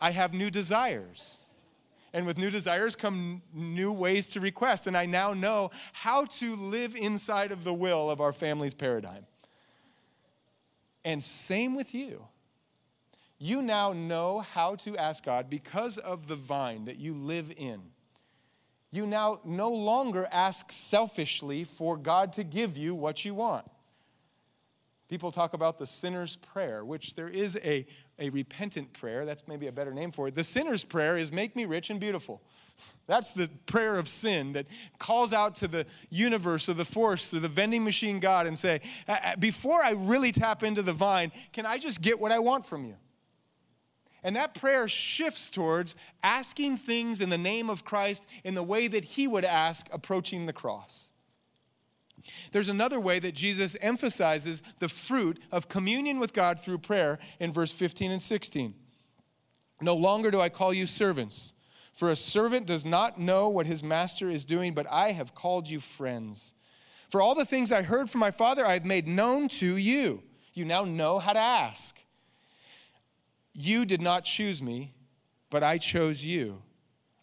[0.00, 1.42] I have new desires.
[2.12, 4.86] And with new desires come new ways to request.
[4.86, 9.26] And I now know how to live inside of the will of our family's paradigm.
[11.04, 12.26] And same with you.
[13.38, 17.82] You now know how to ask God because of the vine that you live in
[18.96, 23.70] you now no longer ask selfishly for God to give you what you want.
[25.08, 27.86] People talk about the sinner's prayer, which there is a,
[28.18, 29.24] a repentant prayer.
[29.24, 30.34] That's maybe a better name for it.
[30.34, 32.42] The sinner's prayer is make me rich and beautiful.
[33.06, 34.66] That's the prayer of sin that
[34.98, 38.80] calls out to the universe or the force or the vending machine God and say,
[39.38, 42.84] before I really tap into the vine, can I just get what I want from
[42.84, 42.96] you?
[44.26, 48.88] And that prayer shifts towards asking things in the name of Christ in the way
[48.88, 51.12] that he would ask approaching the cross.
[52.50, 57.52] There's another way that Jesus emphasizes the fruit of communion with God through prayer in
[57.52, 58.74] verse 15 and 16.
[59.80, 61.52] No longer do I call you servants,
[61.92, 65.70] for a servant does not know what his master is doing, but I have called
[65.70, 66.54] you friends.
[67.10, 70.24] For all the things I heard from my Father, I have made known to you.
[70.52, 72.02] You now know how to ask.
[73.56, 74.94] You did not choose me,
[75.50, 76.62] but I chose you.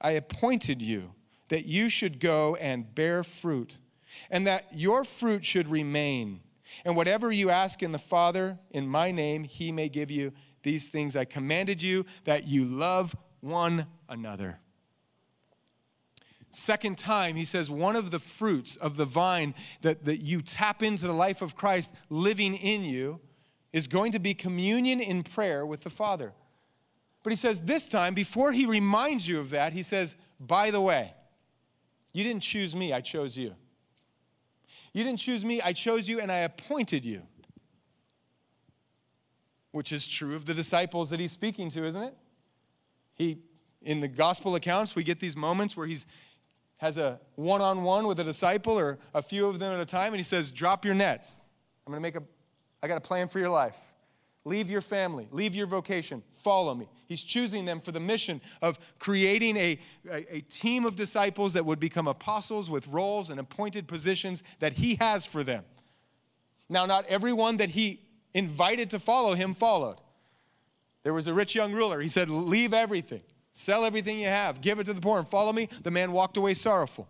[0.02, 1.14] I appointed you
[1.50, 3.78] that you should go and bear fruit,
[4.32, 6.42] and that your fruit should remain.
[6.84, 10.88] And whatever you ask in the Father, in my name, he may give you these
[10.88, 11.16] things.
[11.16, 14.60] I commanded you that you love one another.
[16.50, 20.82] Second time, he says, one of the fruits of the vine that, that you tap
[20.82, 23.20] into the life of Christ living in you
[23.74, 26.32] is going to be communion in prayer with the Father.
[27.24, 30.80] But he says this time, before he reminds you of that, he says, By the
[30.80, 31.14] way,
[32.14, 33.56] you didn't choose me, I chose you.
[34.94, 37.24] You didn't choose me, I chose you and I appointed you.
[39.72, 42.16] Which is true of the disciples that he's speaking to, isn't it?
[43.16, 43.40] He,
[43.82, 46.06] in the gospel accounts, we get these moments where he's
[46.78, 50.18] has a one-on-one with a disciple or a few of them at a time and
[50.18, 51.52] he says drop your nets
[51.88, 52.24] i'm going to make a
[52.84, 53.94] I got a plan for your life.
[54.46, 56.90] Leave your family, leave your vocation, follow me.
[57.08, 59.80] He's choosing them for the mission of creating a,
[60.12, 64.74] a, a, team of disciples that would become apostles with roles and appointed positions that
[64.74, 65.64] he has for them.
[66.68, 68.02] Now, not everyone that he
[68.34, 70.02] invited to follow him followed.
[71.04, 72.02] There was a rich young ruler.
[72.02, 73.22] He said, Leave everything,
[73.54, 75.70] sell everything you have, give it to the poor, and follow me.
[75.84, 77.08] The man walked away sorrowful.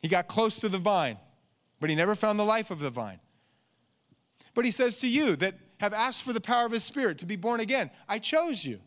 [0.00, 1.18] He got close to the vine
[1.82, 3.18] but he never found the life of the vine.
[4.54, 7.26] But he says to you that have asked for the power of his spirit to
[7.26, 8.78] be born again, I chose you.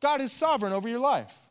[0.00, 1.48] God is sovereign over your life.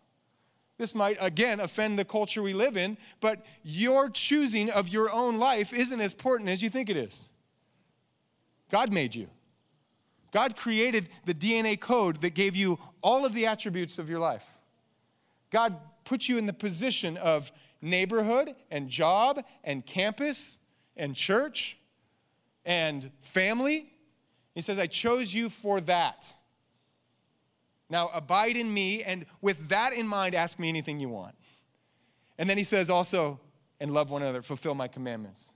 [0.77, 5.39] This might again offend the culture we live in, but your choosing of your own
[5.39, 7.27] life isn't as important as you think it is.
[8.69, 9.27] God made you.
[10.31, 14.59] God created the DNA code that gave you all of the attributes of your life.
[15.49, 17.51] God put you in the position of
[17.85, 20.59] neighborhood and job and campus
[20.97, 21.77] and church
[22.65, 23.91] and family.
[24.53, 26.33] He says, I chose you for that.
[27.89, 31.35] Now abide in me, and with that in mind, ask me anything you want.
[32.37, 33.39] And then he says also,
[33.79, 35.53] and love one another, fulfill my commandments.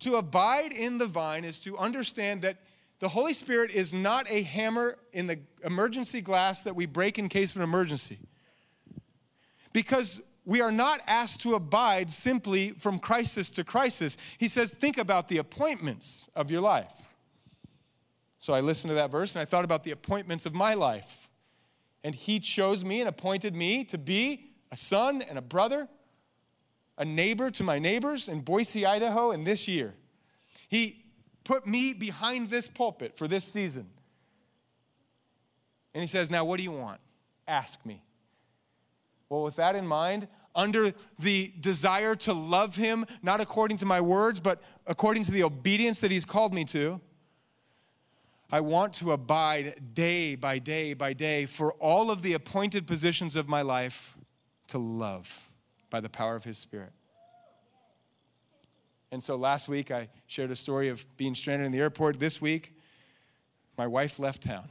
[0.00, 2.58] To abide in the vine is to understand that
[2.98, 7.28] the Holy Spirit is not a hammer in the emergency glass that we break in
[7.28, 8.18] case of an emergency.
[9.72, 14.16] Because we are not asked to abide simply from crisis to crisis.
[14.38, 17.16] He says, think about the appointments of your life.
[18.38, 21.28] So I listened to that verse and I thought about the appointments of my life.
[22.04, 25.88] And he chose me and appointed me to be a son and a brother,
[26.96, 29.94] a neighbor to my neighbors in Boise, Idaho, in this year.
[30.68, 31.06] He
[31.42, 33.88] put me behind this pulpit for this season.
[35.92, 37.00] And he says, Now, what do you want?
[37.48, 38.05] Ask me.
[39.28, 44.00] Well, with that in mind, under the desire to love him, not according to my
[44.00, 47.00] words, but according to the obedience that he's called me to,
[48.50, 53.34] I want to abide day by day by day for all of the appointed positions
[53.34, 54.16] of my life
[54.68, 55.48] to love
[55.90, 56.92] by the power of His Spirit.
[59.10, 62.20] And so last week I shared a story of being stranded in the airport.
[62.20, 62.72] This week,
[63.76, 64.68] my wife left town.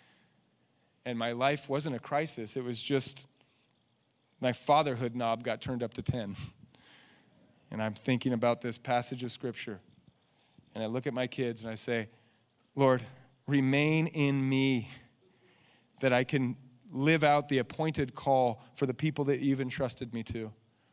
[1.04, 3.26] and my life wasn't a crisis, it was just
[4.40, 6.34] my fatherhood knob got turned up to 10.
[7.70, 9.80] and I'm thinking about this passage of Scripture.
[10.74, 12.08] And I look at my kids and I say,
[12.74, 13.02] Lord,
[13.46, 14.88] remain in me
[16.00, 16.56] that I can
[16.92, 20.52] live out the appointed call for the people that you've entrusted me to.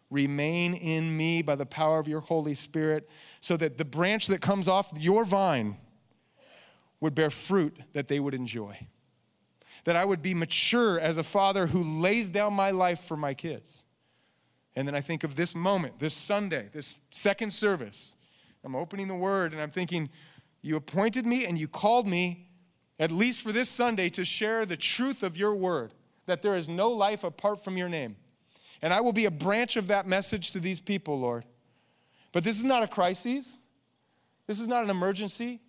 [0.10, 3.10] Remain in me by the power of your Holy Spirit
[3.41, 5.76] so that the branch that comes off your vine
[7.00, 8.78] would bear fruit that they would enjoy.
[9.84, 13.34] That I would be mature as a father who lays down my life for my
[13.34, 13.84] kids.
[14.76, 18.16] And then I think of this moment, this Sunday, this second service.
[18.64, 20.10] I'm opening the word and I'm thinking,
[20.62, 22.48] you appointed me and you called me,
[23.00, 25.94] at least for this Sunday, to share the truth of your word,
[26.26, 28.18] that there is no life apart from your name.
[28.82, 31.44] And I will be a branch of that message to these people, Lord.
[32.32, 33.60] But this is not a crisis.
[34.46, 35.60] This is not an emergency.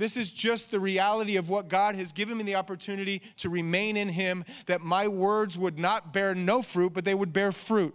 [0.00, 3.98] This is just the reality of what God has given me the opportunity to remain
[3.98, 7.94] in Him, that my words would not bear no fruit, but they would bear fruit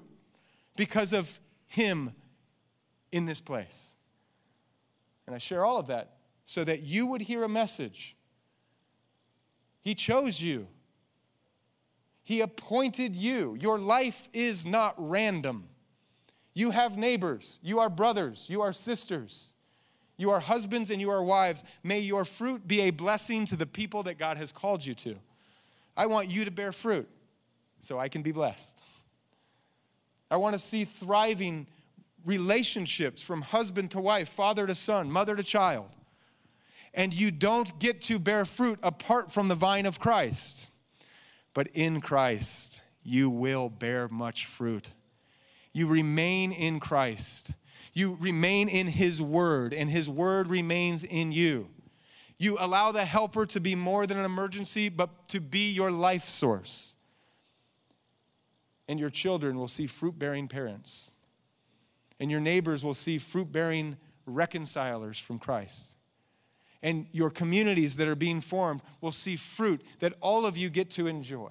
[0.77, 2.13] because of Him
[3.11, 3.97] in this place.
[5.25, 8.15] And I share all of that so that you would hear a message.
[9.81, 10.67] He chose you,
[12.21, 13.57] He appointed you.
[13.59, 15.69] Your life is not random.
[16.53, 19.54] You have neighbors, you are brothers, you are sisters.
[20.17, 21.63] You are husbands and you are wives.
[21.83, 25.15] May your fruit be a blessing to the people that God has called you to.
[25.97, 27.07] I want you to bear fruit
[27.81, 28.81] so I can be blessed.
[30.31, 31.67] I want to see thriving
[32.25, 35.89] relationships from husband to wife, father to son, mother to child
[36.95, 40.69] and you don't get to bear fruit apart from the vine of Christ.
[41.53, 44.93] But in Christ, you will bear much fruit.
[45.73, 47.53] You remain in Christ.
[47.95, 51.69] You remain in His Word, and His Word remains in you.
[52.37, 56.21] You allow the helper to be more than an emergency, but to be your life
[56.21, 56.95] source.
[58.87, 61.09] And your children will see fruit bearing parents.
[62.19, 65.95] And your neighbors will see fruit bearing reconcilers from Christ
[66.85, 70.91] and your communities that are being formed will see fruit that all of you get
[70.91, 71.49] to enjoy.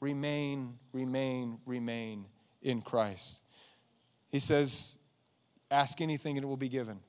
[0.00, 2.26] Remain, remain, remain
[2.60, 3.44] in Christ.
[4.28, 4.96] He says,
[5.70, 7.00] Ask anything and it will be given.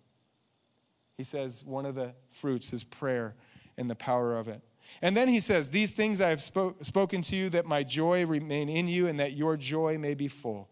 [1.18, 3.36] He says, one of the fruits is prayer
[3.78, 4.62] and the power of it.
[5.02, 8.26] And then he says, These things I have spoke, spoken to you, that my joy
[8.26, 10.70] remain in you and that your joy may be full.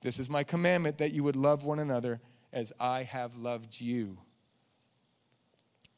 [0.00, 2.20] This is my commandment that you would love one another
[2.52, 4.18] as I have loved you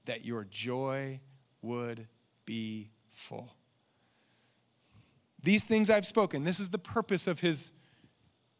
[0.07, 1.21] that your joy
[1.63, 2.07] would
[2.45, 3.55] be full.
[5.43, 7.73] These things I've spoken, this is the purpose of his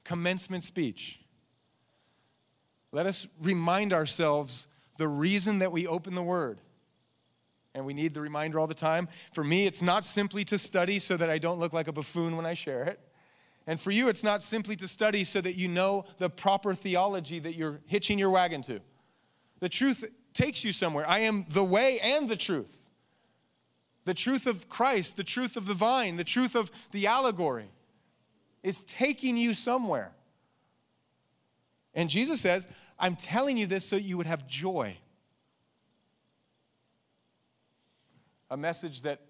[0.05, 1.21] commencement speech.
[2.93, 4.69] Let us remind ourselves
[4.99, 6.59] the reason that we open the word.
[7.75, 9.09] And we need the reminder all the time.
[9.33, 12.37] For me, it's not simply to study so that I don't look like a buffoon
[12.37, 12.99] when I share it.
[13.67, 17.39] And for you, it's not simply to study so that you know the proper theology
[17.39, 18.81] that you're hitching your wagon to.
[19.61, 21.09] The truth takes you somewhere.
[21.09, 22.91] I am the way and the truth.
[24.05, 27.71] The truth of Christ, the truth of the vine, the truth of the allegory
[28.63, 30.13] is taking you somewhere.
[31.95, 32.69] And Jesus says,
[32.99, 34.97] I'm telling you this so you would have joy.
[38.51, 39.21] A message that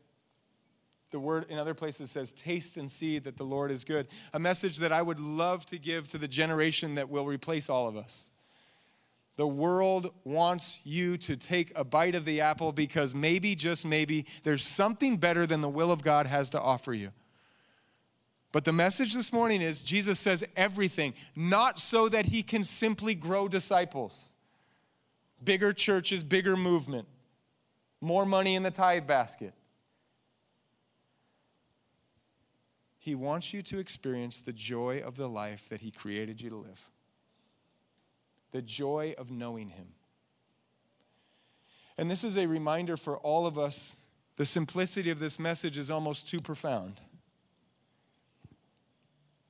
[1.11, 4.09] the word in other places says, Taste and see that the Lord is good.
[4.33, 7.89] A message that I would love to give to the generation that will replace all
[7.89, 8.31] of us.
[9.37, 14.27] The world wants you to take a bite of the apple because maybe, just maybe,
[14.43, 17.11] there's something better than the will of God has to offer you.
[18.53, 23.15] But the message this morning is Jesus says everything, not so that he can simply
[23.15, 24.35] grow disciples.
[25.43, 27.07] Bigger churches, bigger movement,
[28.01, 29.55] more money in the tithe basket.
[32.99, 36.57] He wants you to experience the joy of the life that he created you to
[36.57, 36.91] live
[38.53, 39.89] the joy of knowing Him.
[41.99, 43.97] And this is a reminder for all of us.
[44.37, 46.95] The simplicity of this message is almost too profound.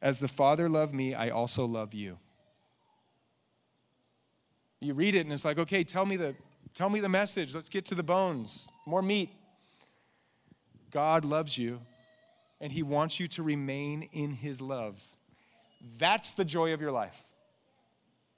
[0.03, 2.19] As the Father loved me, I also love you.
[4.81, 6.35] You read it and it's like, okay, tell me the,
[6.75, 7.55] tell me the message.
[7.55, 8.69] Let's get to the bones.
[8.87, 9.31] More meat.
[10.91, 11.81] God loves you
[12.61, 15.03] and He wants you to remain in His love.
[15.99, 17.33] That's the joy of your life.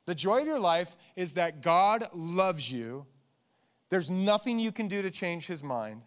[0.06, 3.06] The joy of your life is that God loves you,
[3.88, 6.02] There's nothing you can do to change his mind,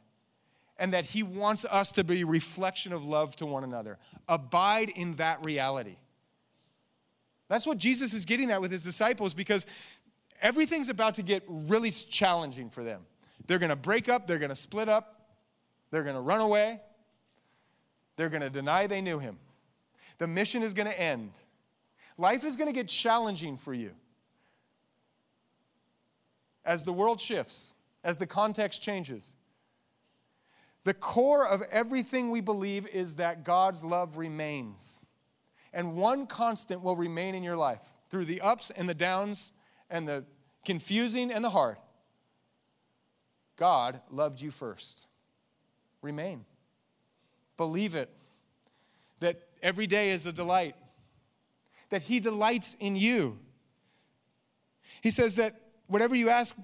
[0.77, 3.97] and that he wants us to be reflection of love to one another.
[4.27, 5.95] Abide in that reality.
[7.47, 9.65] That's what Jesus is getting at with his disciples because
[10.41, 13.05] everything's about to get really challenging for them.
[13.47, 15.29] They're going to break up, they're going to split up,
[15.91, 16.81] they're going to run away,
[18.15, 19.37] they're going to deny they knew him.
[20.17, 21.31] The mission is going to end.
[22.17, 23.91] Life is going to get challenging for you.
[26.63, 29.35] As the world shifts, as the context changes,
[30.85, 35.05] the core of everything we believe is that God's love remains.
[35.73, 39.51] And one constant will remain in your life through the ups and the downs
[39.89, 40.23] and the
[40.63, 41.77] confusing and the hard.
[43.57, 45.09] God loved you first.
[46.03, 46.45] Remain.
[47.57, 48.09] Believe it.
[49.21, 50.75] That every day is a delight.
[51.89, 53.39] That He delights in you.
[55.01, 55.53] He says that
[55.87, 56.55] whatever you ask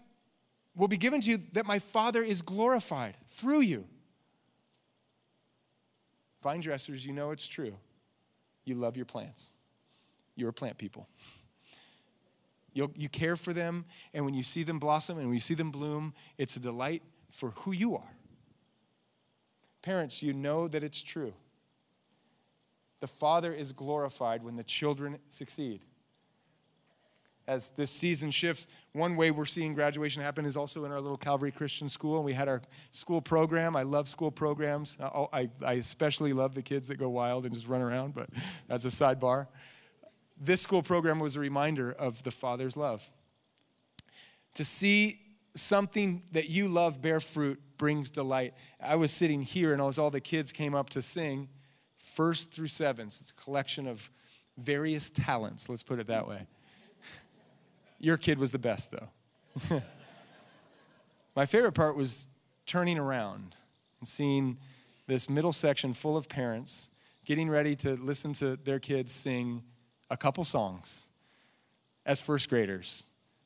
[0.75, 3.87] will be given to you, that my Father is glorified through you.
[6.41, 7.77] Vine dressers, you know it's true.
[8.65, 9.55] You love your plants.
[10.35, 11.07] You're plant people.
[12.73, 15.53] you you care for them, and when you see them blossom and when you see
[15.53, 18.15] them bloom, it's a delight for who you are.
[19.81, 21.33] Parents, you know that it's true.
[22.99, 25.81] The Father is glorified when the children succeed.
[27.47, 31.17] As this season shifts, one way we're seeing graduation happen is also in our little
[31.17, 32.17] Calvary Christian school.
[32.17, 32.61] And we had our
[32.91, 33.75] school program.
[33.75, 34.97] I love school programs.
[34.99, 38.29] I, oh, I especially love the kids that go wild and just run around, but
[38.67, 39.47] that's a sidebar.
[40.39, 43.09] This school program was a reminder of the Father's love.
[44.55, 45.19] To see
[45.53, 48.53] something that you love bear fruit brings delight.
[48.81, 51.49] I was sitting here, and as all the kids came up to sing,
[51.97, 54.09] first through seventh, it's a collection of
[54.57, 56.45] various talents, let's put it that way.
[58.01, 59.79] Your kid was the best, though.
[61.35, 62.29] My favorite part was
[62.65, 63.55] turning around
[63.99, 64.57] and seeing
[65.05, 66.89] this middle section full of parents
[67.25, 69.61] getting ready to listen to their kids sing
[70.09, 71.09] a couple songs
[72.03, 73.03] as first graders.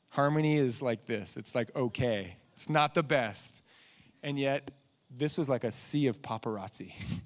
[0.08, 3.62] Harmony is like this it's like okay, it's not the best.
[4.22, 4.70] And yet,
[5.10, 6.92] this was like a sea of paparazzi.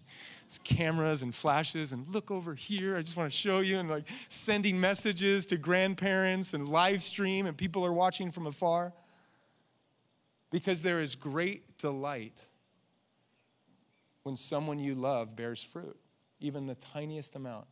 [0.59, 4.05] cameras and flashes and look over here i just want to show you and like
[4.29, 8.93] sending messages to grandparents and live stream and people are watching from afar
[10.51, 12.49] because there is great delight
[14.23, 15.99] when someone you love bears fruit
[16.41, 17.67] even the tiniest amount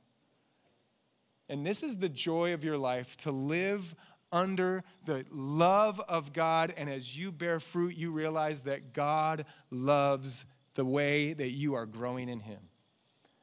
[1.49, 3.95] and this is the joy of your life to live
[4.31, 6.74] under the love of God.
[6.76, 11.87] And as you bear fruit, you realize that God loves the way that you are
[11.87, 12.61] growing in Him.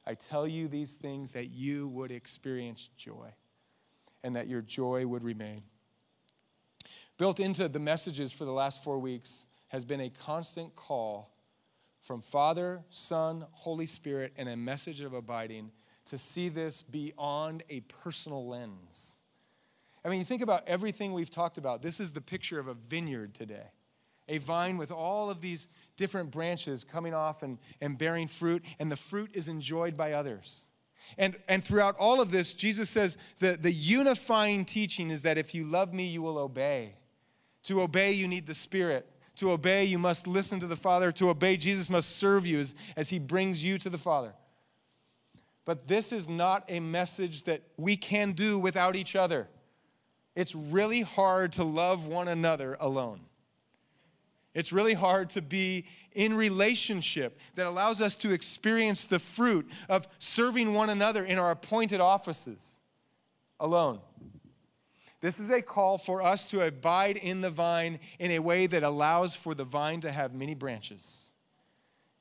[0.07, 3.33] I tell you these things that you would experience joy
[4.23, 5.63] and that your joy would remain.
[7.17, 11.31] Built into the messages for the last four weeks has been a constant call
[12.01, 15.71] from Father, Son, Holy Spirit, and a message of abiding
[16.05, 19.17] to see this beyond a personal lens.
[20.03, 21.81] I mean, you think about everything we've talked about.
[21.81, 23.71] This is the picture of a vineyard today,
[24.29, 28.91] a vine with all of these different branches coming off and, and bearing fruit, and
[28.91, 30.69] the fruit is enjoyed by others.
[31.17, 35.53] And, and throughout all of this, Jesus says the, the unifying teaching is that if
[35.53, 36.95] you love me, you will obey.
[37.63, 39.07] To obey, you need the Spirit.
[39.37, 41.11] To obey, you must listen to the Father.
[41.13, 44.33] To obey, Jesus must serve you as, as he brings you to the Father.
[45.65, 49.49] But this is not a message that we can do without each other.
[50.35, 53.21] It's really hard to love one another alone.
[54.55, 60.07] It's really hard to be in relationship that allows us to experience the fruit of
[60.17, 62.79] serving one another in our appointed offices
[63.59, 63.99] alone.
[65.19, 68.83] This is a call for us to abide in the vine in a way that
[68.83, 71.33] allows for the vine to have many branches.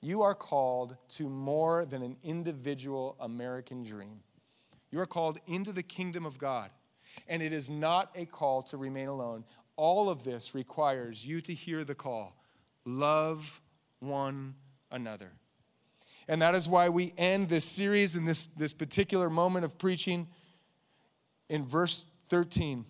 [0.00, 4.20] You are called to more than an individual American dream.
[4.90, 6.70] You are called into the kingdom of God.
[7.28, 9.44] And it is not a call to remain alone
[9.76, 12.36] all of this requires you to hear the call
[12.86, 13.60] love
[14.00, 14.54] one
[14.90, 15.32] another.
[16.28, 20.28] And that is why we end this series in this, this particular moment of preaching
[21.50, 22.84] in verse 13.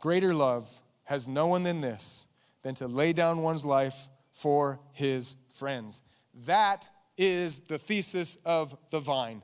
[0.00, 2.26] Greater love has no one than this,
[2.62, 6.02] than to lay down one's life for his friends.
[6.46, 9.42] That is the thesis of the vine.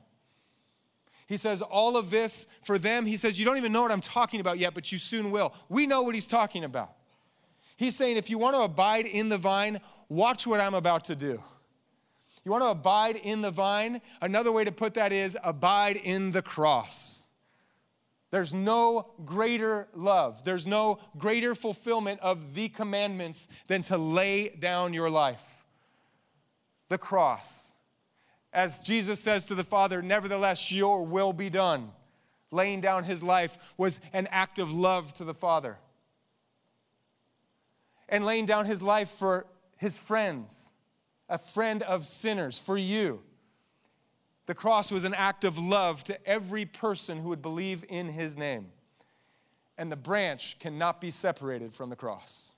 [1.29, 4.01] He says, All of this for them, he says, You don't even know what I'm
[4.01, 5.53] talking about yet, but you soon will.
[5.69, 6.91] We know what he's talking about.
[7.77, 9.77] He's saying, If you want to abide in the vine,
[10.09, 11.39] watch what I'm about to do.
[12.43, 14.01] You want to abide in the vine?
[14.21, 17.31] Another way to put that is abide in the cross.
[18.31, 24.95] There's no greater love, there's no greater fulfillment of the commandments than to lay down
[24.95, 25.63] your life.
[26.87, 27.75] The cross.
[28.51, 31.91] As Jesus says to the Father, Nevertheless, your will be done.
[32.51, 35.77] Laying down his life was an act of love to the Father.
[38.07, 39.45] And laying down his life for
[39.77, 40.73] his friends,
[41.29, 43.21] a friend of sinners, for you.
[44.47, 48.35] The cross was an act of love to every person who would believe in his
[48.35, 48.71] name.
[49.77, 52.55] And the branch cannot be separated from the cross.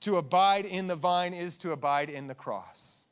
[0.00, 3.05] To abide in the vine is to abide in the cross.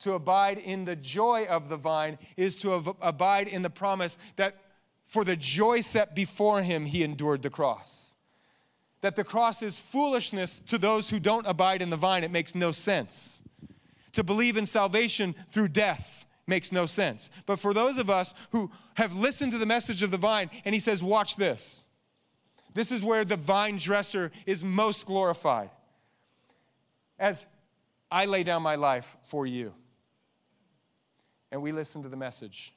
[0.00, 4.56] To abide in the joy of the vine is to abide in the promise that
[5.06, 8.14] for the joy set before him, he endured the cross.
[9.00, 12.54] That the cross is foolishness to those who don't abide in the vine, it makes
[12.54, 13.42] no sense.
[14.12, 17.30] To believe in salvation through death makes no sense.
[17.46, 20.74] But for those of us who have listened to the message of the vine, and
[20.74, 21.86] he says, Watch this.
[22.72, 25.70] This is where the vine dresser is most glorified.
[27.18, 27.46] As
[28.10, 29.74] I lay down my life for you.
[31.50, 32.72] And we listen to the message.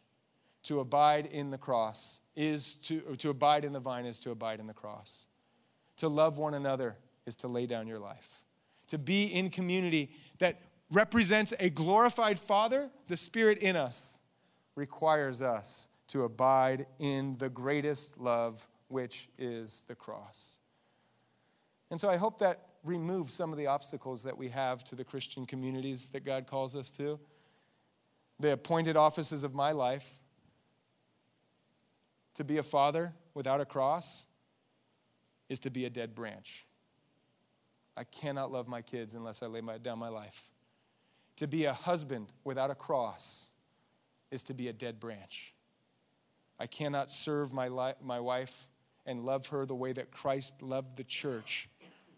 [0.64, 4.60] To abide in the cross is to, to abide in the vine is to abide
[4.60, 5.28] in the cross.
[5.98, 8.44] To love one another is to lay down your life.
[8.88, 14.20] To be in community that represents a glorified Father, the Spirit in us
[14.76, 20.58] requires us to abide in the greatest love, which is the cross.
[21.92, 25.04] And so I hope that removes some of the obstacles that we have to the
[25.04, 27.20] Christian communities that God calls us to.
[28.40, 30.20] The appointed offices of my life
[32.36, 34.26] to be a father without a cross
[35.50, 36.66] is to be a dead branch.
[37.96, 40.46] I cannot love my kids unless I lay my, down my life.
[41.38, 43.52] To be a husband without a cross
[44.32, 45.54] is to be a dead branch.
[46.60, 48.68] I cannot serve my, li- my wife
[49.06, 51.70] and love her the way that Christ loved the church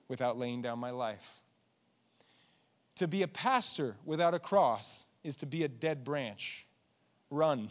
[0.07, 1.41] without laying down my life.
[2.97, 6.67] To be a pastor without a cross is to be a dead branch.
[7.30, 7.69] Run.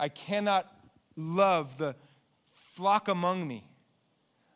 [0.00, 0.72] I cannot
[1.16, 1.96] love the
[2.48, 3.64] flock among me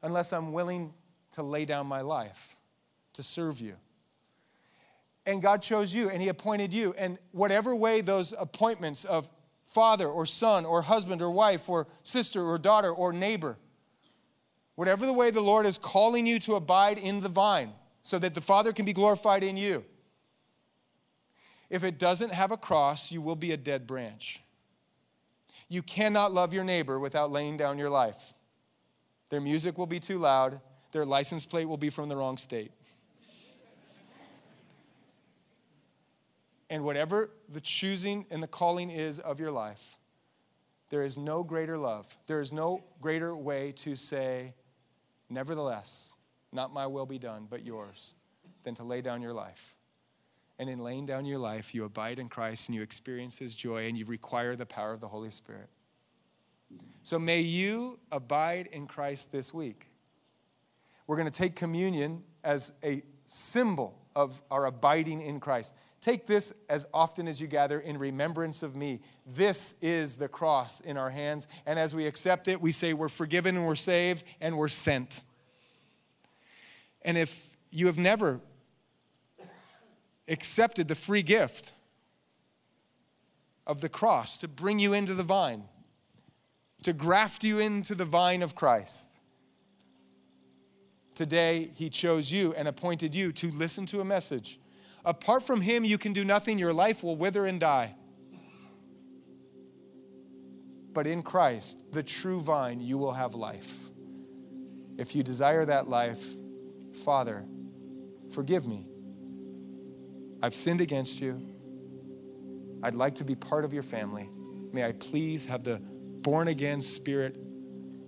[0.02, 0.94] unless I'm willing
[1.32, 2.56] to lay down my life
[3.14, 3.76] to serve you
[5.26, 6.94] and God chose you and He appointed you.
[6.98, 9.30] And whatever way those appointments of
[9.62, 13.58] father or son or husband or wife or sister or daughter or neighbor,
[14.74, 18.34] whatever the way the Lord is calling you to abide in the vine so that
[18.34, 19.84] the Father can be glorified in you,
[21.72, 24.40] if it doesn't have a cross, you will be a dead branch.
[25.70, 28.34] You cannot love your neighbor without laying down your life.
[29.30, 30.60] Their music will be too loud,
[30.92, 32.72] their license plate will be from the wrong state.
[36.68, 39.96] And whatever the choosing and the calling is of your life,
[40.90, 42.14] there is no greater love.
[42.26, 44.52] There is no greater way to say,
[45.30, 46.16] Nevertheless,
[46.52, 48.14] not my will be done, but yours,
[48.62, 49.76] than to lay down your life.
[50.62, 53.88] And in laying down your life, you abide in Christ and you experience his joy
[53.88, 55.68] and you require the power of the Holy Spirit.
[57.02, 59.88] So may you abide in Christ this week.
[61.08, 65.74] We're going to take communion as a symbol of our abiding in Christ.
[66.00, 69.00] Take this as often as you gather in remembrance of me.
[69.26, 71.48] This is the cross in our hands.
[71.66, 75.22] And as we accept it, we say we're forgiven and we're saved and we're sent.
[77.04, 78.40] And if you have never
[80.32, 81.72] accepted the free gift
[83.66, 85.64] of the cross to bring you into the vine,
[86.82, 89.20] to graft you into the vine of Christ,
[91.14, 94.58] today he chose you and appointed you to listen to a message
[95.04, 96.58] Apart from Him, you can do nothing.
[96.58, 97.94] Your life will wither and die.
[100.92, 103.90] But in Christ, the true vine, you will have life.
[104.98, 106.24] If you desire that life,
[107.04, 107.44] Father,
[108.32, 108.86] forgive me.
[110.42, 111.40] I've sinned against you.
[112.82, 114.28] I'd like to be part of your family.
[114.72, 115.80] May I please have the
[116.22, 117.36] born again spirit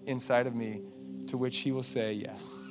[0.07, 0.82] inside of me
[1.28, 2.68] to which he will say yes.